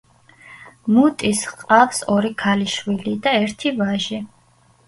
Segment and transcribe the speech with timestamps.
[0.95, 4.23] მუტის ჰყავს ორი ქალიშვილი და ერთი ვაჟი.